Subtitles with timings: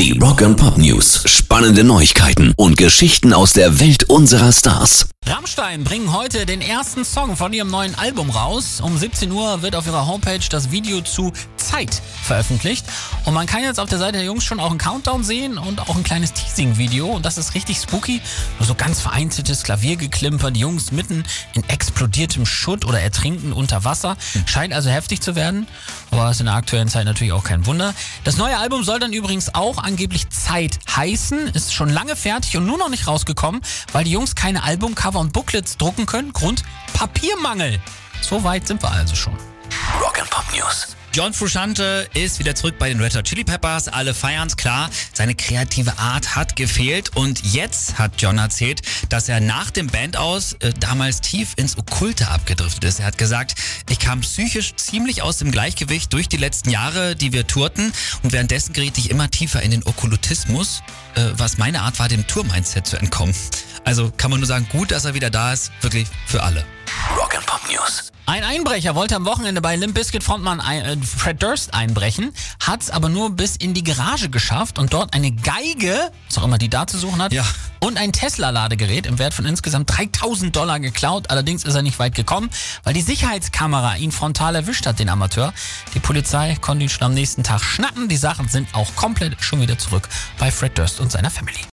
[0.00, 1.24] Die Rock and Pop News.
[1.26, 5.10] Spannende Neuigkeiten und Geschichten aus der Welt unserer Stars.
[5.26, 8.80] Rammstein bringen heute den ersten Song von ihrem neuen Album raus.
[8.80, 12.86] Um 17 Uhr wird auf ihrer Homepage das Video zu Zeit veröffentlicht.
[13.26, 15.80] Und man kann jetzt auf der Seite der Jungs schon auch einen Countdown sehen und
[15.80, 17.06] auch ein kleines Teasing-Video.
[17.06, 18.22] Und das ist richtig spooky.
[18.58, 20.50] Nur so ganz vereinzeltes Klaviergeklimper.
[20.50, 24.16] Die Jungs mitten in explodiertem Schutt oder ertrinken unter Wasser.
[24.46, 25.68] Scheint also heftig zu werden.
[26.10, 27.94] Aber ist in der aktuellen Zeit natürlich auch kein Wunder.
[28.24, 31.48] Das neue Album soll dann übrigens auch angeblich Zeit heißen.
[31.48, 33.60] Ist schon lange fertig und nur noch nicht rausgekommen,
[33.92, 36.32] weil die Jungs keine Albumcover und Booklets drucken können.
[36.32, 37.80] Grund Papiermangel.
[38.22, 39.34] So weit sind wir also schon.
[40.00, 40.96] Rock and Pop News.
[41.12, 43.88] John Frusciante ist wieder zurück bei den Red Hot Chili Peppers.
[43.88, 44.88] Alle feiern's, klar.
[45.12, 47.16] Seine kreative Art hat gefehlt.
[47.16, 51.76] Und jetzt hat John erzählt, dass er nach dem Band aus äh, damals tief ins
[51.76, 53.00] Okkulte abgedriftet ist.
[53.00, 53.56] Er hat gesagt,
[53.88, 57.92] ich kam psychisch ziemlich aus dem Gleichgewicht durch die letzten Jahre, die wir tourten.
[58.22, 60.84] Und währenddessen geriet ich immer tiefer in den Okkultismus,
[61.16, 63.34] äh, was meine Art war, dem Tour-Mindset zu entkommen.
[63.84, 65.72] Also kann man nur sagen, gut, dass er wieder da ist.
[65.80, 66.64] Wirklich für alle.
[67.40, 68.12] Rock Pop News.
[68.26, 72.32] Ein Einbrecher wollte am Wochenende bei Limp Bizkit Frontmann ein, äh, Fred Durst einbrechen,
[72.64, 76.44] hat es aber nur bis in die Garage geschafft und dort eine Geige, was auch
[76.44, 77.44] immer die da zu suchen hat, Ja.
[77.80, 81.30] und ein Tesla-Ladegerät im Wert von insgesamt 3000 Dollar geklaut.
[81.30, 82.50] Allerdings ist er nicht weit gekommen,
[82.84, 85.54] weil die Sicherheitskamera ihn frontal erwischt hat, den Amateur.
[85.94, 88.08] Die Polizei konnte ihn schon am nächsten Tag schnappen.
[88.08, 90.06] Die Sachen sind auch komplett schon wieder zurück
[90.38, 91.60] bei Fred Durst und seiner Family.